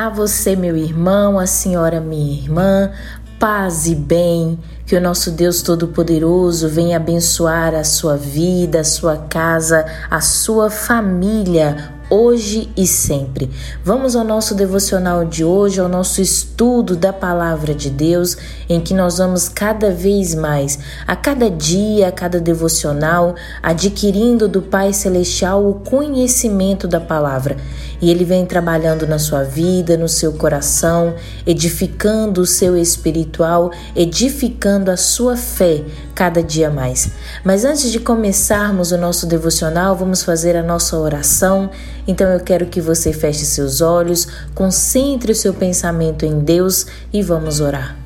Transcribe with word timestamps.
A 0.00 0.08
você, 0.08 0.56
meu 0.56 0.78
irmão, 0.78 1.38
a 1.38 1.44
senhora, 1.44 2.00
minha 2.00 2.32
irmã, 2.32 2.90
paz 3.38 3.86
e 3.86 3.94
bem. 3.94 4.58
Que 4.86 4.96
o 4.96 5.00
nosso 5.00 5.30
Deus 5.30 5.60
Todo-Poderoso 5.60 6.70
venha 6.70 6.96
abençoar 6.96 7.74
a 7.74 7.84
sua 7.84 8.16
vida, 8.16 8.80
a 8.80 8.84
sua 8.84 9.18
casa, 9.18 9.84
a 10.10 10.22
sua 10.22 10.70
família 10.70 11.99
hoje 12.10 12.68
e 12.76 12.86
sempre. 12.86 13.48
Vamos 13.84 14.16
ao 14.16 14.24
nosso 14.24 14.54
devocional 14.54 15.24
de 15.24 15.44
hoje, 15.44 15.80
ao 15.80 15.88
nosso 15.88 16.20
estudo 16.20 16.96
da 16.96 17.12
palavra 17.12 17.72
de 17.72 17.88
Deus, 17.88 18.36
em 18.68 18.80
que 18.80 18.92
nós 18.92 19.18
vamos 19.18 19.48
cada 19.48 19.90
vez 19.90 20.34
mais, 20.34 20.78
a 21.06 21.14
cada 21.14 21.48
dia, 21.48 22.08
a 22.08 22.12
cada 22.12 22.40
devocional, 22.40 23.36
adquirindo 23.62 24.48
do 24.48 24.60
Pai 24.60 24.92
Celestial 24.92 25.64
o 25.64 25.74
conhecimento 25.74 26.88
da 26.88 27.00
palavra. 27.00 27.56
E 28.02 28.10
Ele 28.10 28.24
vem 28.24 28.46
trabalhando 28.46 29.06
na 29.06 29.18
sua 29.18 29.44
vida, 29.44 29.96
no 29.96 30.08
seu 30.08 30.32
coração, 30.32 31.14
edificando 31.46 32.40
o 32.40 32.46
seu 32.46 32.76
espiritual, 32.76 33.70
edificando 33.94 34.90
a 34.90 34.96
sua 34.96 35.36
fé 35.36 35.84
cada 36.14 36.42
dia 36.42 36.70
mais. 36.70 37.12
Mas 37.44 37.64
antes 37.64 37.90
de 37.90 38.00
começarmos 38.00 38.90
o 38.90 38.98
nosso 38.98 39.26
devocional, 39.26 39.94
vamos 39.94 40.22
fazer 40.22 40.56
a 40.56 40.62
nossa 40.62 40.96
oração 40.98 41.70
então 42.10 42.28
eu 42.28 42.40
quero 42.40 42.66
que 42.66 42.80
você 42.80 43.12
feche 43.12 43.44
seus 43.44 43.80
olhos, 43.80 44.26
concentre 44.52 45.30
o 45.30 45.34
seu 45.34 45.54
pensamento 45.54 46.26
em 46.26 46.40
Deus 46.40 46.86
e 47.12 47.22
vamos 47.22 47.60
orar. 47.60 47.96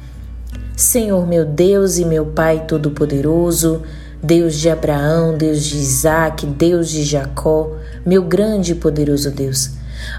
Senhor 0.77 1.27
meu 1.27 1.46
Deus 1.46 1.96
e 1.96 2.04
meu 2.04 2.27
Pai 2.27 2.64
Todo-Poderoso, 2.68 3.82
Deus 4.22 4.56
de 4.56 4.68
Abraão, 4.68 5.36
Deus 5.36 5.64
de 5.64 5.77
Isaac, 5.78 6.44
Deus 6.46 6.90
de 6.90 7.02
Jacó, 7.02 7.78
meu 8.04 8.22
grande 8.22 8.72
e 8.72 8.74
poderoso 8.74 9.30
Deus. 9.30 9.70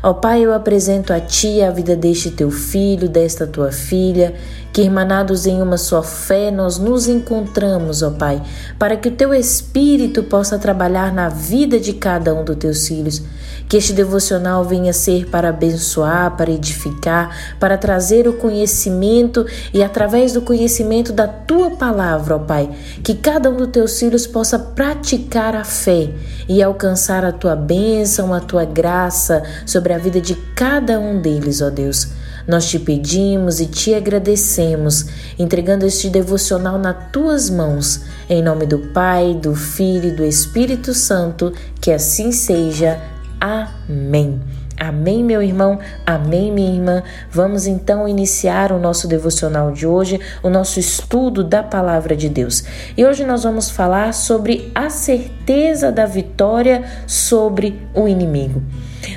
Ó 0.01 0.13
Pai, 0.13 0.43
eu 0.43 0.53
apresento 0.53 1.13
a 1.13 1.19
Ti 1.19 1.61
a 1.61 1.69
vida 1.69 1.95
deste 1.95 2.31
teu 2.31 2.49
filho, 2.49 3.07
desta 3.07 3.45
tua 3.45 3.71
filha, 3.71 4.33
que 4.75 4.81
irmanados 4.81 5.45
em 5.45 5.61
uma 5.61 5.77
só 5.77 6.03
fé 6.03 6.51
nós 6.51 6.77
nos 6.77 7.07
encontramos, 7.07 8.03
ó 8.03 8.11
Pai, 8.11 8.43
para 8.77 8.97
que 8.97 9.07
o 9.07 9.11
teu 9.11 9.33
Espírito 9.33 10.21
possa 10.23 10.59
trabalhar 10.59 11.13
na 11.13 11.29
vida 11.29 11.79
de 11.79 11.93
cada 11.93 12.35
um 12.35 12.43
dos 12.43 12.57
teus 12.57 12.85
filhos. 12.85 13.23
Que 13.69 13.77
este 13.77 13.93
devocional 13.93 14.65
venha 14.65 14.91
ser 14.91 15.29
para 15.29 15.47
abençoar, 15.47 16.35
para 16.35 16.51
edificar, 16.51 17.55
para 17.57 17.77
trazer 17.77 18.27
o 18.27 18.33
conhecimento 18.33 19.45
e 19.73 19.81
através 19.81 20.33
do 20.33 20.41
conhecimento 20.41 21.13
da 21.13 21.25
tua 21.25 21.71
palavra, 21.71 22.35
ó 22.35 22.39
Pai, 22.39 22.69
que 23.01 23.13
cada 23.13 23.49
um 23.49 23.55
dos 23.55 23.69
teus 23.69 23.97
filhos 23.97 24.27
possa 24.27 24.59
praticar 24.59 25.55
a 25.55 25.63
fé 25.63 26.09
e 26.49 26.61
alcançar 26.61 27.23
a 27.23 27.31
tua 27.31 27.55
bênção, 27.55 28.33
a 28.33 28.41
tua 28.41 28.65
graça 28.65 29.41
sobre 29.65 29.93
a 29.93 29.97
vida 29.97 30.19
de 30.19 30.35
cada 30.53 30.99
um 30.99 31.21
deles, 31.21 31.61
ó 31.61 31.69
Deus. 31.69 32.24
Nós 32.47 32.69
te 32.69 32.77
pedimos 32.77 33.59
e 33.59 33.65
te 33.65 33.93
agradecemos, 33.93 35.05
entregando 35.37 35.85
este 35.85 36.09
devocional 36.09 36.77
nas 36.77 37.11
tuas 37.11 37.49
mãos, 37.49 38.01
em 38.29 38.41
nome 38.41 38.65
do 38.65 38.79
Pai, 38.93 39.33
do 39.33 39.55
Filho 39.55 40.09
e 40.09 40.15
do 40.15 40.23
Espírito 40.23 40.93
Santo, 40.93 41.51
que 41.81 41.91
assim 41.91 42.31
seja. 42.31 43.01
Amém. 43.39 44.54
Amém, 44.77 45.23
meu 45.23 45.41
irmão? 45.41 45.79
Amém, 46.05 46.51
minha 46.51 46.73
irmã? 46.73 47.03
Vamos 47.31 47.65
então 47.65 48.07
iniciar 48.07 48.73
o 48.73 48.79
nosso 48.79 49.07
devocional 49.07 49.71
de 49.71 49.87
hoje, 49.87 50.19
o 50.43 50.49
nosso 50.49 50.79
estudo 50.79 51.43
da 51.43 51.63
palavra 51.63 52.15
de 52.15 52.27
Deus. 52.27 52.63
E 52.97 53.05
hoje 53.05 53.25
nós 53.25 53.43
vamos 53.43 53.69
falar 53.69 54.13
sobre 54.13 54.71
a 54.75 54.89
certeza 54.89 55.91
da 55.91 56.05
vitória 56.05 56.83
sobre 57.07 57.81
o 57.93 58.05
inimigo. 58.05 58.61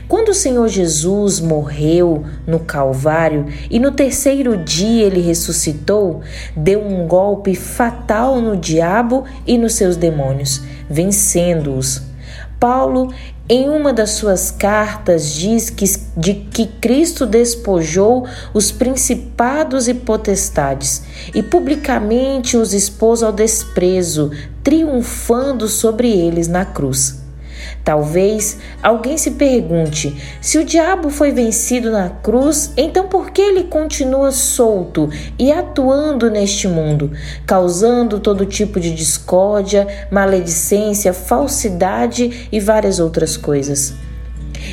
Quando 0.07 0.29
o 0.29 0.35
Senhor 0.35 0.69
Jesus 0.69 1.41
morreu 1.41 2.25
no 2.47 2.61
Calvário 2.61 3.47
e 3.71 3.81
no 3.81 3.91
terceiro 3.91 4.57
dia 4.57 5.07
ele 5.07 5.21
ressuscitou, 5.21 6.21
deu 6.57 6.81
um 6.81 7.07
golpe 7.07 7.55
fatal 7.55 8.41
no 8.41 8.57
diabo 8.57 9.25
e 9.47 9.59
nos 9.59 9.75
seus 9.75 9.97
demônios, 9.97 10.63
vencendo-os. 10.89 12.03
Paulo 12.61 13.13
em 13.49 13.69
uma 13.69 13.93
das 13.93 14.11
suas 14.11 14.51
cartas, 14.51 15.33
diz 15.33 15.71
que, 15.71 15.85
de 16.17 16.35
que 16.35 16.67
Cristo 16.67 17.25
despojou 17.25 18.27
os 18.53 18.71
principados 18.71 19.89
e 19.89 19.95
potestades 19.95 21.03
e 21.35 21.43
publicamente 21.43 22.57
os 22.57 22.75
expôs 22.75 23.23
ao 23.23 23.33
desprezo, 23.33 24.31
triunfando 24.63 25.67
sobre 25.67 26.11
eles 26.11 26.47
na 26.47 26.67
cruz. 26.67 27.18
Talvez 27.89 28.59
alguém 28.83 29.17
se 29.17 29.31
pergunte: 29.31 30.15
se 30.43 30.59
o 30.59 30.65
diabo 30.65 31.09
foi 31.09 31.33
vencido 31.33 31.91
na 31.91 32.11
cruz, 32.11 32.71
então 32.77 33.09
por 33.09 33.31
que 33.31 33.41
ele 33.41 33.65
continua 33.65 34.31
solto 34.31 35.09
e 35.39 35.51
atuando 35.51 36.31
neste 36.31 36.69
mundo, 36.69 37.11
causando 37.47 38.21
todo 38.21 38.45
tipo 38.45 38.79
de 38.79 38.95
discórdia, 38.95 39.89
maledicência, 40.11 41.15
falsidade 41.15 42.47
e 42.53 42.61
várias 42.61 43.01
outras 43.01 43.39
coisas? 43.39 43.95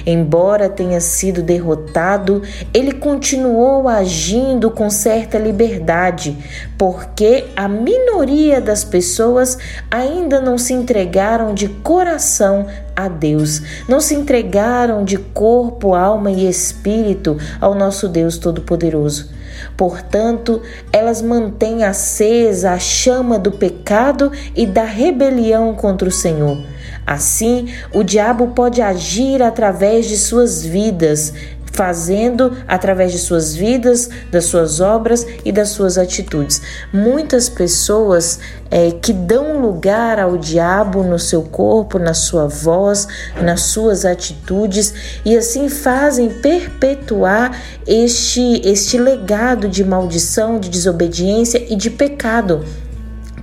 Embora 0.06 0.70
tenha 0.70 1.00
sido 1.00 1.42
derrotado, 1.42 2.42
ele 2.74 2.92
continuou 2.92 3.88
agindo 3.88 4.72
com 4.72 4.90
certa 4.90 5.38
liberdade, 5.38 6.38
porque 6.78 7.46
a 7.56 7.68
minoria 7.68 8.60
das 8.60 8.84
pessoas 8.84 9.58
ainda 9.92 10.42
não 10.42 10.58
se 10.58 10.74
entregaram 10.74 11.54
de 11.54 11.68
coração 11.68 12.66
a 12.96 13.08
Deus, 13.08 13.62
não 13.88 14.00
se 14.00 14.16
entregaram 14.16 15.04
de 15.04 15.18
corpo, 15.18 15.94
alma 15.94 16.32
e 16.32 16.48
espírito 16.48 17.38
ao 17.60 17.76
nosso 17.76 18.08
Deus 18.08 18.38
Todo-Poderoso. 18.38 19.30
Portanto, 19.76 20.62
elas 20.92 21.22
mantêm 21.22 21.84
acesa 21.84 22.72
a 22.72 22.80
chama 22.80 23.38
do 23.38 23.52
pecado 23.52 24.32
e 24.56 24.66
da 24.66 24.84
rebelião 24.84 25.74
contra 25.74 26.08
o 26.08 26.12
Senhor. 26.12 26.58
Assim, 27.06 27.74
o 27.94 28.04
diabo 28.04 28.48
pode 28.48 28.82
agir 28.82 29.42
através 29.44 30.08
de 30.08 30.18
suas 30.18 30.64
vidas, 30.64 31.34
fazendo 31.76 32.56
através 32.68 33.12
de 33.12 33.20
suas 33.20 33.54
vidas, 33.54 34.10
das 34.32 34.46
suas 34.46 34.80
obras 34.80 35.28
e 35.44 35.52
das 35.52 35.70
suas 35.70 35.98
atitudes. 35.98 36.62
Muitas 36.92 37.50
pessoas 37.50 38.40
é, 38.72 38.92
que 38.92 39.12
dão 39.12 39.60
lugar 39.60 40.20
ao 40.20 40.38
diabo 40.38 41.04
no 41.04 41.20
seu 41.20 41.44
corpo, 41.44 42.00
na 42.00 42.14
sua 42.14 42.48
voz, 42.48 43.08
nas 43.42 43.64
suas 43.64 44.06
atitudes 44.06 44.94
e 45.26 45.38
assim 45.38 45.68
fazem 45.68 46.30
perpetuar 46.30 47.62
este, 47.86 48.62
este 48.64 48.98
legado 48.98 49.68
de 49.68 49.84
maldição, 49.84 50.60
de 50.60 50.70
desobediência 50.70 51.64
e 51.70 51.76
de 51.76 51.90
pecado 51.90 52.64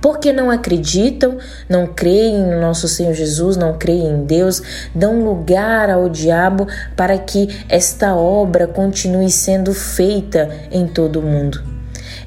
porque 0.03 0.33
não 0.33 0.51
acreditam, 0.51 1.37
não 1.69 1.87
creem 1.87 2.45
no 2.45 2.59
nosso 2.59 2.89
Senhor 2.89 3.13
Jesus, 3.13 3.55
não 3.55 3.77
creem 3.77 4.09
em 4.09 4.25
Deus, 4.25 4.61
dão 4.93 5.23
lugar 5.23 5.89
ao 5.89 6.09
diabo 6.09 6.67
para 6.93 7.17
que 7.17 7.47
esta 7.69 8.13
obra 8.13 8.67
continue 8.67 9.31
sendo 9.31 9.73
feita 9.73 10.49
em 10.69 10.85
todo 10.87 11.21
o 11.21 11.23
mundo. 11.23 11.63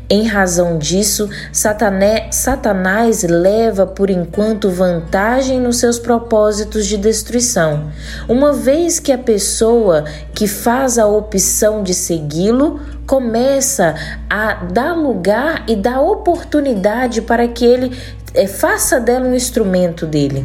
Em 0.09 0.25
razão 0.25 0.79
disso, 0.79 1.29
Satané, 1.53 2.29
Satanás 2.31 3.25
leva 3.25 3.85
por 3.87 4.09
enquanto 4.09 4.71
vantagem 4.71 5.61
nos 5.61 5.79
seus 5.79 5.99
propósitos 5.99 6.87
de 6.87 6.97
destruição, 6.97 7.91
uma 8.29 8.53
vez 8.53 9.01
que 9.01 9.11
a 9.11 9.19
pessoa 9.19 10.05
que 10.33 10.47
faz 10.47 10.97
a 10.97 11.07
opção 11.07 11.83
de 11.83 11.93
segui-lo 11.93 12.81
começa 13.07 13.95
a 14.29 14.55
dar 14.65 14.95
lugar 14.95 15.65
e 15.69 15.77
dar 15.77 16.01
oportunidade 16.01 17.23
para 17.23 17.47
que 17.47 17.65
ele 17.65 17.97
é, 18.35 18.47
faça 18.47 18.99
dela 18.99 19.27
um 19.27 19.35
instrumento 19.35 20.07
dele 20.07 20.45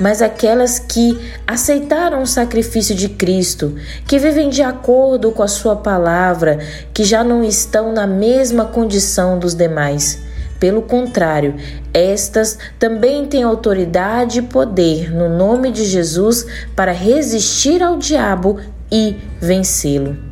mas 0.00 0.22
aquelas 0.22 0.78
que 0.78 1.18
aceitaram 1.46 2.22
o 2.22 2.26
sacrifício 2.26 2.94
de 2.94 3.08
Cristo, 3.08 3.74
que 4.06 4.18
vivem 4.18 4.48
de 4.48 4.62
acordo 4.62 5.32
com 5.32 5.42
a 5.42 5.48
Sua 5.48 5.76
palavra, 5.76 6.58
que 6.94 7.04
já 7.04 7.24
não 7.24 7.42
estão 7.42 7.92
na 7.92 8.06
mesma 8.06 8.66
condição 8.66 9.38
dos 9.38 9.54
demais. 9.54 10.22
Pelo 10.60 10.82
contrário, 10.82 11.54
estas 11.94 12.58
também 12.78 13.26
têm 13.26 13.42
autoridade 13.42 14.40
e 14.40 14.42
poder 14.42 15.12
no 15.12 15.28
nome 15.28 15.70
de 15.70 15.84
Jesus 15.84 16.46
para 16.74 16.92
resistir 16.92 17.82
ao 17.82 17.96
diabo 17.96 18.58
e 18.90 19.16
vencê-lo. 19.40 20.27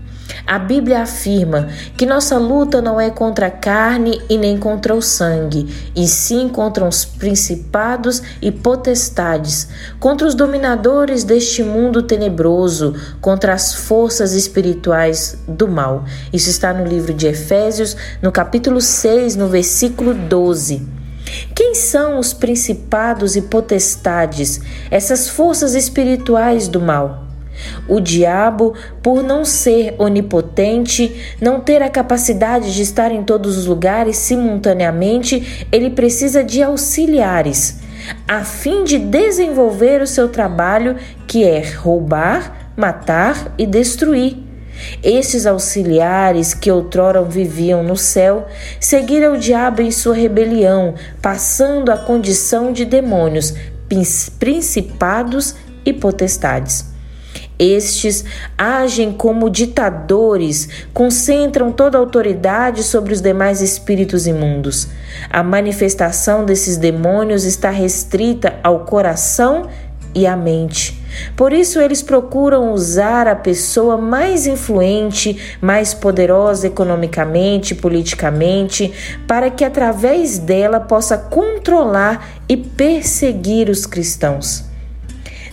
A 0.46 0.60
Bíblia 0.60 1.02
afirma 1.02 1.66
que 1.96 2.06
nossa 2.06 2.38
luta 2.38 2.81
não 2.81 3.00
é 3.00 3.10
contra 3.10 3.48
a 3.48 3.50
carne 3.50 4.22
e 4.31 4.38
nem 4.38 4.56
contra 4.56 4.94
o 4.94 5.02
sangue, 5.02 5.90
e 5.96 6.06
sim 6.06 6.48
contra 6.48 6.87
os 6.87 7.04
principados 7.04 8.22
e 8.40 8.52
potestades, 8.52 9.66
contra 9.98 10.25
os 10.25 10.37
dominadores 10.37 11.25
deste 11.25 11.64
mundo 11.64 12.00
tenebroso, 12.00 12.94
contra 13.20 13.54
as 13.54 13.75
forças 13.75 14.34
espirituais 14.34 15.37
do 15.48 15.66
mal. 15.66 16.04
Isso 16.32 16.48
está 16.48 16.72
no 16.72 16.87
livro 16.87 17.12
de 17.12 17.26
Efésios, 17.26 17.96
no 18.22 18.31
capítulo 18.31 18.81
6, 18.81 19.34
no 19.34 19.48
versículo 19.48 20.14
12. 20.14 20.87
Quem 21.56 21.75
são 21.75 22.20
os 22.20 22.32
principados 22.32 23.34
e 23.34 23.43
potestades, 23.43 24.60
essas 24.93 25.28
forças 25.28 25.75
espirituais 25.75 26.69
do 26.69 26.81
mal? 26.81 27.25
O 27.88 28.00
diabo, 28.00 28.74
por 29.02 29.22
não 29.22 29.44
ser 29.44 29.94
onipotente, 29.98 31.36
não 31.40 31.60
ter 31.60 31.82
a 31.82 31.90
capacidade 31.90 32.74
de 32.74 32.82
estar 32.82 33.12
em 33.12 33.22
todos 33.22 33.56
os 33.56 33.66
lugares 33.66 34.16
simultaneamente, 34.16 35.66
ele 35.70 35.90
precisa 35.90 36.42
de 36.42 36.62
auxiliares, 36.62 37.80
a 38.26 38.44
fim 38.44 38.84
de 38.84 38.98
desenvolver 38.98 40.02
o 40.02 40.06
seu 40.06 40.28
trabalho, 40.28 40.96
que 41.26 41.44
é 41.44 41.60
roubar, 41.60 42.72
matar 42.76 43.54
e 43.58 43.66
destruir. 43.66 44.46
Esses 45.02 45.46
auxiliares 45.46 46.52
que 46.52 46.70
outrora 46.70 47.22
viviam 47.22 47.82
no 47.82 47.96
céu 47.96 48.46
seguiram 48.78 49.34
o 49.34 49.38
diabo 49.38 49.80
em 49.80 49.90
sua 49.90 50.14
rebelião, 50.14 50.94
passando 51.22 51.90
a 51.90 51.96
condição 51.96 52.72
de 52.72 52.84
demônios, 52.84 53.54
principados 54.38 55.54
e 55.84 55.92
potestades. 55.92 56.95
Estes 57.58 58.25
agem 58.56 59.12
como 59.12 59.49
ditadores, 59.49 60.69
concentram 60.93 61.73
toda 61.73 61.97
a 61.97 62.00
autoridade 62.00 62.82
sobre 62.82 63.14
os 63.14 63.20
demais 63.23 63.62
espíritos 63.62 64.26
imundos. 64.26 64.88
A 65.31 65.43
manifestação 65.43 66.44
desses 66.44 66.76
demônios 66.76 67.44
está 67.44 67.70
restrita 67.70 68.56
ao 68.62 68.81
coração 68.81 69.69
e 70.14 70.26
à 70.26 70.37
mente. 70.37 71.03
Por 71.35 71.53
isso, 71.53 71.81
eles 71.81 72.03
procuram 72.03 72.73
usar 72.73 73.26
a 73.26 73.35
pessoa 73.35 73.97
mais 73.97 74.47
influente, 74.47 75.56
mais 75.61 75.94
poderosa 75.94 76.67
economicamente, 76.67 77.75
politicamente, 77.75 78.93
para 79.26 79.50
que 79.50 79.64
através 79.64 80.38
dela 80.38 80.81
possa 80.81 81.17
controlar 81.17 82.43
e 82.49 82.56
perseguir 82.56 83.70
os 83.70 83.87
cristãos. 83.87 84.75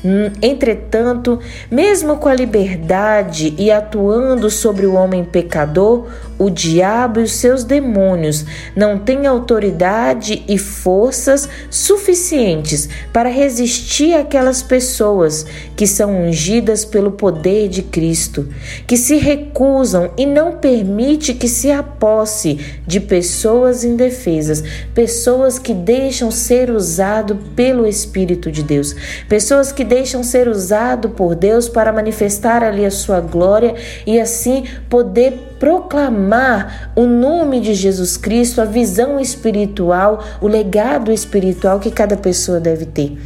Hum, 0.03 0.31
entretanto, 0.41 1.39
mesmo 1.71 2.17
com 2.17 2.27
a 2.27 2.33
liberdade 2.33 3.55
e 3.57 3.71
atuando 3.71 4.49
sobre 4.49 4.85
o 4.85 4.95
homem 4.95 5.23
pecador, 5.23 6.07
o 6.43 6.49
diabo 6.49 7.19
e 7.19 7.23
os 7.23 7.33
seus 7.33 7.63
demônios 7.63 8.45
não 8.75 8.97
têm 8.97 9.25
autoridade 9.25 10.43
e 10.47 10.57
forças 10.57 11.47
suficientes 11.69 12.89
para 13.11 13.29
resistir 13.29 14.13
àquelas 14.13 14.61
pessoas 14.61 15.45
que 15.75 15.87
são 15.87 16.23
ungidas 16.23 16.83
pelo 16.83 17.11
poder 17.11 17.69
de 17.69 17.81
Cristo, 17.81 18.47
que 18.85 18.97
se 18.97 19.15
recusam 19.15 20.11
e 20.17 20.25
não 20.25 20.57
permite 20.57 21.33
que 21.33 21.47
se 21.47 21.71
aposse 21.71 22.59
de 22.85 22.99
pessoas 22.99 23.83
indefesas, 23.83 24.63
pessoas 24.93 25.57
que 25.57 25.73
deixam 25.73 26.29
ser 26.29 26.69
usado 26.69 27.37
pelo 27.55 27.87
Espírito 27.87 28.51
de 28.51 28.63
Deus, 28.63 28.95
pessoas 29.29 29.71
que 29.71 29.83
deixam 29.83 30.23
ser 30.23 30.47
usado 30.47 31.09
por 31.09 31.35
Deus 31.35 31.69
para 31.69 31.93
manifestar 31.93 32.63
ali 32.63 32.85
a 32.85 32.91
sua 32.91 33.19
glória 33.19 33.75
e 34.05 34.19
assim 34.19 34.65
poder 34.89 35.52
proclamar 35.63 36.91
o 36.93 37.05
nome 37.05 37.61
de 37.61 37.73
Jesus 37.73 38.17
Cristo, 38.17 38.59
a 38.59 38.65
visão 38.65 39.17
espiritual, 39.17 40.21
o 40.41 40.47
legado 40.49 41.09
espiritual 41.09 41.79
que 41.79 41.89
cada 41.89 42.17
pessoa 42.17 42.59
deve 42.59 42.85
ter. 42.85 43.17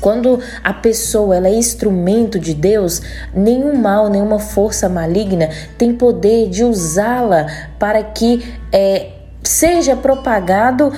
Quando 0.00 0.38
a 0.62 0.72
pessoa 0.72 1.34
ela 1.34 1.48
é 1.48 1.52
instrumento 1.52 2.38
de 2.38 2.54
Deus, 2.54 3.02
nenhum 3.34 3.76
mal, 3.76 4.08
nenhuma 4.08 4.38
força 4.38 4.88
maligna 4.88 5.48
tem 5.76 5.92
poder 5.92 6.48
de 6.48 6.62
usá-la 6.62 7.48
para 7.80 8.00
que 8.04 8.44
é, 8.72 9.08
seja 9.42 9.96
propagado 9.96 10.92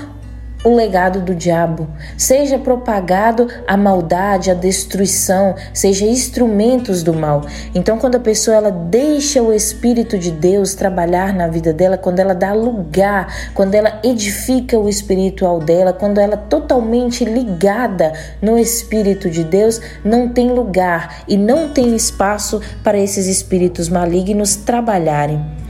o 0.64 0.74
legado 0.74 1.20
do 1.20 1.34
diabo, 1.34 1.88
seja 2.16 2.58
propagado 2.58 3.48
a 3.66 3.76
maldade, 3.76 4.50
a 4.50 4.54
destruição, 4.54 5.54
seja 5.72 6.04
instrumentos 6.04 7.02
do 7.02 7.12
mal. 7.12 7.44
Então, 7.74 7.98
quando 7.98 8.16
a 8.16 8.20
pessoa 8.20 8.56
ela 8.56 8.70
deixa 8.70 9.42
o 9.42 9.52
espírito 9.52 10.18
de 10.18 10.30
Deus 10.30 10.74
trabalhar 10.74 11.34
na 11.34 11.48
vida 11.48 11.72
dela, 11.72 11.98
quando 11.98 12.20
ela 12.20 12.34
dá 12.34 12.52
lugar, 12.52 13.52
quando 13.54 13.74
ela 13.74 14.00
edifica 14.04 14.78
o 14.78 14.88
espiritual 14.88 15.58
dela, 15.58 15.92
quando 15.92 16.18
ela 16.18 16.34
é 16.34 16.48
totalmente 16.48 17.24
ligada 17.24 18.12
no 18.40 18.58
espírito 18.58 19.28
de 19.30 19.44
Deus, 19.44 19.80
não 20.04 20.28
tem 20.28 20.50
lugar 20.50 21.22
e 21.26 21.36
não 21.36 21.68
tem 21.68 21.94
espaço 21.94 22.60
para 22.82 22.98
esses 22.98 23.26
espíritos 23.26 23.88
malignos 23.88 24.56
trabalharem. 24.56 25.61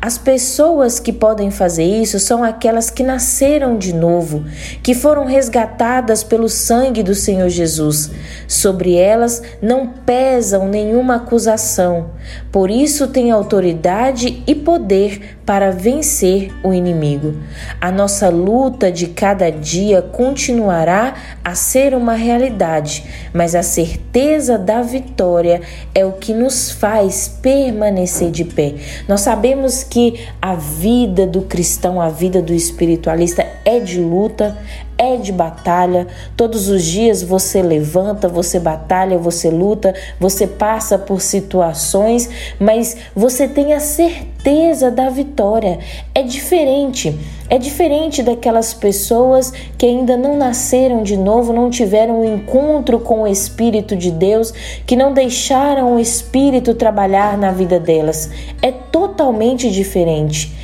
As 0.00 0.18
pessoas 0.18 0.98
que 0.98 1.12
podem 1.12 1.50
fazer 1.50 1.84
isso 1.84 2.18
são 2.18 2.42
aquelas 2.42 2.90
que 2.90 3.02
nasceram 3.02 3.76
de 3.76 3.92
novo, 3.92 4.44
que 4.82 4.94
foram 4.94 5.24
resgatadas 5.24 6.22
pelo 6.22 6.48
sangue 6.48 7.02
do 7.02 7.14
Senhor 7.14 7.48
Jesus. 7.48 8.10
Sobre 8.46 8.94
elas 8.96 9.42
não 9.60 9.86
pesam 9.86 10.68
nenhuma 10.68 11.16
acusação, 11.16 12.10
por 12.52 12.70
isso 12.70 13.08
têm 13.08 13.30
autoridade 13.30 14.42
e 14.46 14.54
poder 14.54 15.38
para 15.46 15.72
vencer 15.72 16.52
o 16.62 16.74
inimigo. 16.74 17.34
A 17.80 17.90
nossa 17.90 18.28
luta 18.28 18.92
de 18.92 19.06
cada 19.06 19.50
dia 19.50 20.02
continuará 20.02 21.14
a 21.42 21.54
ser 21.54 21.94
uma 21.94 22.12
realidade, 22.14 23.04
mas 23.32 23.54
a 23.54 23.62
certeza 23.62 24.58
da 24.58 24.82
vitória 24.82 25.62
é 25.94 26.04
o 26.04 26.12
que 26.12 26.34
nos 26.34 26.70
faz 26.70 27.26
permanecer 27.40 28.30
de 28.30 28.44
pé. 28.44 28.74
Nós 29.08 29.22
sabemos 29.22 29.82
que 29.82 30.20
a 30.40 30.54
vida 30.54 31.26
do 31.26 31.42
cristão, 31.42 32.02
a 32.02 32.10
vida 32.10 32.42
do 32.42 32.52
espiritualista 32.52 33.46
é 33.64 33.78
de 33.78 34.00
luta, 34.00 34.56
é 34.98 35.16
de 35.16 35.32
batalha. 35.32 36.06
Todos 36.36 36.68
os 36.68 36.84
dias 36.84 37.22
você 37.22 37.62
levanta, 37.62 38.28
você 38.28 38.60
batalha, 38.60 39.18
você 39.18 39.50
luta, 39.50 39.94
você 40.18 40.46
passa 40.46 40.98
por 40.98 41.20
situações, 41.20 42.28
mas 42.58 42.96
você 43.14 43.48
tem 43.48 43.74
a 43.74 43.80
certeza 43.80 44.90
da 44.90 45.10
vitória. 45.10 45.78
É 46.14 46.22
diferente. 46.22 47.18
É 47.48 47.58
diferente 47.58 48.22
daquelas 48.22 48.72
pessoas 48.72 49.52
que 49.76 49.84
ainda 49.84 50.16
não 50.16 50.36
nasceram 50.38 51.02
de 51.02 51.16
novo, 51.16 51.52
não 51.52 51.68
tiveram 51.68 52.20
um 52.22 52.34
encontro 52.34 53.00
com 53.00 53.22
o 53.22 53.26
Espírito 53.26 53.94
de 53.94 54.10
Deus, 54.10 54.52
que 54.86 54.96
não 54.96 55.12
deixaram 55.12 55.96
o 55.96 56.00
Espírito 56.00 56.74
trabalhar 56.74 57.36
na 57.36 57.50
vida 57.50 57.78
delas. 57.78 58.30
É 58.62 58.70
totalmente 58.70 59.70
diferente. 59.70 60.61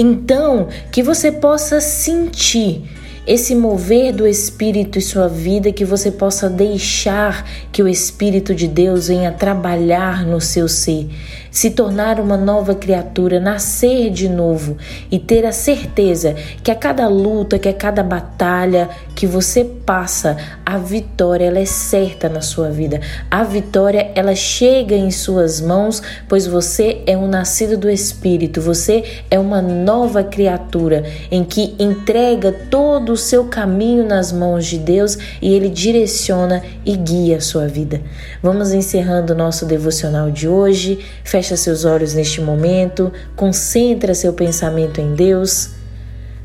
Então, 0.00 0.68
que 0.92 1.02
você 1.02 1.32
possa 1.32 1.80
sentir 1.80 2.84
esse 3.26 3.52
mover 3.52 4.14
do 4.14 4.28
Espírito 4.28 4.96
em 4.96 5.00
sua 5.00 5.26
vida, 5.26 5.72
que 5.72 5.84
você 5.84 6.08
possa 6.08 6.48
deixar 6.48 7.44
que 7.72 7.82
o 7.82 7.88
Espírito 7.88 8.54
de 8.54 8.68
Deus 8.68 9.08
venha 9.08 9.32
trabalhar 9.32 10.24
no 10.24 10.40
seu 10.40 10.68
ser, 10.68 11.08
se 11.50 11.70
tornar 11.70 12.20
uma 12.20 12.36
nova 12.36 12.74
criatura, 12.74 13.40
nascer 13.40 14.10
de 14.10 14.28
novo 14.28 14.76
e 15.10 15.18
ter 15.18 15.44
a 15.44 15.52
certeza 15.52 16.34
que 16.62 16.70
a 16.70 16.74
cada 16.74 17.08
luta, 17.08 17.58
que 17.58 17.68
a 17.68 17.74
cada 17.74 18.02
batalha 18.02 18.88
que 19.14 19.26
você 19.26 19.64
passa, 19.64 20.36
a 20.64 20.78
vitória 20.78 21.44
ela 21.46 21.58
é 21.58 21.64
certa 21.64 22.28
na 22.28 22.40
sua 22.40 22.70
vida. 22.70 23.00
A 23.30 23.42
vitória 23.42 24.12
ela 24.14 24.34
chega 24.34 24.94
em 24.94 25.10
suas 25.10 25.60
mãos, 25.60 26.02
pois 26.28 26.46
você 26.46 27.02
é 27.06 27.16
um 27.16 27.26
nascido 27.26 27.76
do 27.76 27.90
Espírito, 27.90 28.60
você 28.60 29.02
é 29.30 29.38
uma 29.38 29.60
nova 29.60 30.22
criatura 30.22 31.04
em 31.30 31.42
que 31.42 31.74
entrega 31.78 32.52
todo 32.70 33.12
o 33.12 33.16
seu 33.16 33.46
caminho 33.46 34.06
nas 34.06 34.30
mãos 34.30 34.66
de 34.66 34.78
Deus 34.78 35.18
e 35.42 35.52
ele 35.52 35.68
direciona 35.68 36.62
e 36.84 36.96
guia 36.96 37.38
a 37.38 37.40
sua 37.40 37.66
vida. 37.66 38.00
Vamos 38.42 38.72
encerrando 38.72 39.32
o 39.32 39.36
nosso 39.36 39.66
devocional 39.66 40.30
de 40.30 40.46
hoje. 40.46 40.98
Fecha 41.38 41.56
seus 41.56 41.84
olhos 41.84 42.14
neste 42.14 42.40
momento, 42.40 43.12
concentra 43.36 44.12
seu 44.12 44.32
pensamento 44.32 45.00
em 45.00 45.14
Deus. 45.14 45.70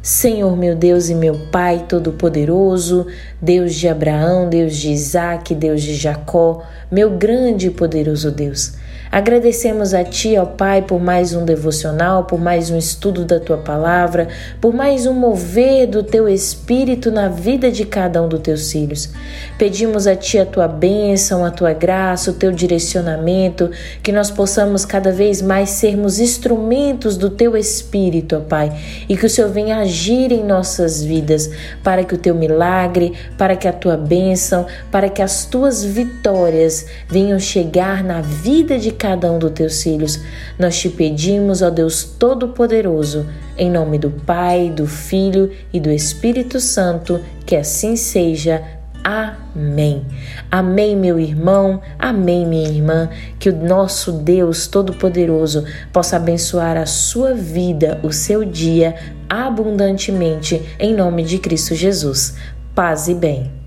Senhor 0.04 0.56
meu 0.56 0.76
Deus 0.76 1.10
e 1.10 1.16
meu 1.16 1.48
Pai 1.52 1.84
Todo-Poderoso, 1.90 3.08
Deus 3.42 3.74
de 3.74 3.88
Abraão, 3.88 4.48
Deus 4.48 4.76
de 4.76 4.92
Isaac, 4.92 5.56
Deus 5.56 5.82
de 5.82 5.96
Jacó, 5.96 6.62
meu 6.92 7.10
grande 7.10 7.70
e 7.70 7.72
poderoso 7.72 8.30
Deus. 8.30 8.74
Agradecemos 9.12 9.94
a 9.94 10.04
Ti, 10.04 10.38
ó 10.38 10.46
Pai, 10.46 10.82
por 10.82 11.00
mais 11.00 11.36
um 11.36 11.46
devocional, 11.46 12.24
por 12.24 12.40
mais 12.40 12.72
um 12.72 12.78
estudo 12.78 13.24
da 13.24 13.40
Tua 13.40 13.58
palavra, 13.58 14.28
por 14.60 14.74
mais 14.74 15.06
um 15.06 15.14
mover 15.14 15.86
do 15.86 16.02
Teu 16.02 16.28
Espírito 16.28 17.12
na 17.12 17.30
vida 17.30 17.72
de 17.72 17.86
cada 17.86 18.22
um 18.24 18.28
dos 18.28 18.40
Teus 18.40 18.72
filhos. 18.72 19.10
Pedimos 19.58 20.08
a 20.08 20.16
Ti 20.16 20.40
a 20.40 20.46
Tua 20.46 20.68
bênção, 20.68 21.46
a 21.46 21.52
Tua 21.52 21.74
graça, 21.74 22.32
o 22.32 22.34
Teu 22.34 22.52
direcionamento, 22.52 23.70
que 24.02 24.12
nós 24.12 24.32
possamos 24.32 24.84
cada 24.84 25.12
vez 25.12 25.42
mais 25.42 25.70
sermos 25.70 26.20
instrumentos 26.20 27.16
do 27.16 27.30
Teu 27.30 27.56
Espírito, 27.56 28.38
ó 28.38 28.40
Pai, 28.40 28.76
e 29.08 29.16
que 29.16 29.28
o 29.28 29.30
Senhor 29.30 29.52
venha 29.52 29.78
agir 29.78 30.32
em 30.32 30.44
nossas 30.44 31.04
vidas, 31.04 31.52
para 31.84 32.04
que 32.04 32.16
o 32.16 32.18
Teu 32.18 32.34
milagre, 32.34 33.14
para 33.38 33.56
que 33.56 33.68
a 33.68 33.74
Tua 33.74 33.96
bênção, 33.96 34.66
para 34.92 35.08
que 35.08 35.22
as 35.22 35.46
Tuas 35.46 35.84
vitórias 35.84 36.88
venham 37.08 37.38
chegar 37.38 38.04
na 38.04 38.22
vida 38.22 38.80
de 38.84 38.92
cada 38.92 39.32
um 39.32 39.40
dos 39.40 39.52
teus 39.52 39.82
filhos. 39.82 40.20
Nós 40.60 40.78
te 40.78 40.90
pedimos, 40.90 41.62
ó 41.62 41.70
Deus 41.70 42.04
Todo-Poderoso, 42.04 43.26
em 43.58 43.72
nome 43.72 43.98
do 43.98 44.12
Pai, 44.12 44.70
do 44.70 44.86
Filho 44.86 45.52
e 45.72 45.80
do 45.80 45.90
Espírito 45.90 46.60
Santo, 46.60 47.20
que 47.46 47.56
assim 47.56 47.96
seja. 47.96 48.62
Amém. 49.04 50.06
Amém, 50.50 50.96
meu 50.96 51.20
irmão. 51.20 51.82
Amém, 52.00 52.46
minha 52.46 52.70
irmã. 52.70 53.10
Que 53.38 53.50
o 53.50 53.56
nosso 53.56 54.12
Deus 54.12 54.68
Todo-Poderoso 54.68 55.66
possa 55.92 56.16
abençoar 56.16 56.78
a 56.78 56.86
sua 56.86 57.34
vida, 57.34 58.00
o 58.04 58.14
seu 58.14 58.46
dia 58.46 58.96
abundantemente, 59.30 60.62
em 60.80 60.94
nome 60.94 61.24
de 61.24 61.38
Cristo 61.38 61.76
Jesus. 61.76 62.36
Paz 62.74 63.08
e 63.08 63.14
bem. 63.14 63.63